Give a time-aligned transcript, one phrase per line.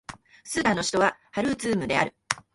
[0.43, 2.15] スーダンの首都はハルツームである